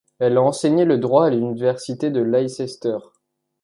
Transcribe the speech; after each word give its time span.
Elle 0.17 0.35
a 0.37 0.41
enseigné 0.41 0.83
le 0.83 0.97
droit 0.97 1.27
à 1.27 1.29
l'université 1.29 2.09
de 2.09 2.23
Leicester. 2.23 2.97